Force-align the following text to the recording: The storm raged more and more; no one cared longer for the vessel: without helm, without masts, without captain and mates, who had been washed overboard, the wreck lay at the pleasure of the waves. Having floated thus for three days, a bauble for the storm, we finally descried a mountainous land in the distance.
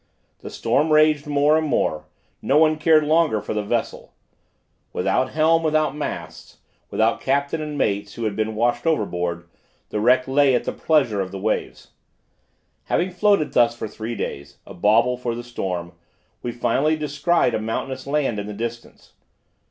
The 0.39 0.49
storm 0.49 0.91
raged 0.91 1.27
more 1.27 1.59
and 1.59 1.67
more; 1.67 2.05
no 2.41 2.57
one 2.57 2.79
cared 2.79 3.03
longer 3.03 3.39
for 3.39 3.53
the 3.53 3.61
vessel: 3.61 4.15
without 4.93 5.33
helm, 5.33 5.61
without 5.61 5.95
masts, 5.95 6.57
without 6.89 7.21
captain 7.21 7.61
and 7.61 7.77
mates, 7.77 8.15
who 8.15 8.23
had 8.23 8.35
been 8.35 8.55
washed 8.55 8.87
overboard, 8.87 9.47
the 9.89 9.99
wreck 9.99 10.27
lay 10.27 10.55
at 10.55 10.63
the 10.63 10.71
pleasure 10.71 11.21
of 11.21 11.29
the 11.31 11.37
waves. 11.37 11.91
Having 12.85 13.11
floated 13.11 13.53
thus 13.53 13.75
for 13.75 13.87
three 13.87 14.15
days, 14.15 14.57
a 14.65 14.73
bauble 14.73 15.17
for 15.17 15.35
the 15.35 15.43
storm, 15.43 15.91
we 16.41 16.51
finally 16.51 16.95
descried 16.95 17.53
a 17.53 17.61
mountainous 17.61 18.07
land 18.07 18.39
in 18.39 18.47
the 18.47 18.53
distance. 18.55 19.13